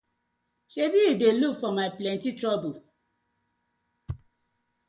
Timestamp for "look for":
1.39-1.71